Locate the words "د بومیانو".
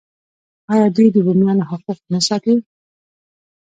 1.11-1.63